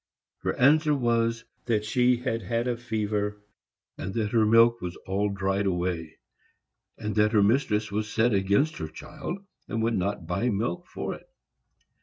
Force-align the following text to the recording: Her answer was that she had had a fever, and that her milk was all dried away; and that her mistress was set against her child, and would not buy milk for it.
Her 0.39 0.55
answer 0.55 0.95
was 0.95 1.45
that 1.65 1.85
she 1.85 2.17
had 2.17 2.41
had 2.41 2.67
a 2.67 2.75
fever, 2.75 3.39
and 3.99 4.15
that 4.15 4.31
her 4.31 4.47
milk 4.47 4.81
was 4.81 4.95
all 5.05 5.29
dried 5.29 5.67
away; 5.67 6.17
and 6.97 7.13
that 7.17 7.33
her 7.33 7.43
mistress 7.43 7.91
was 7.91 8.11
set 8.11 8.33
against 8.33 8.77
her 8.77 8.87
child, 8.87 9.37
and 9.67 9.83
would 9.83 9.95
not 9.95 10.25
buy 10.25 10.49
milk 10.49 10.87
for 10.87 11.13
it. 11.13 11.29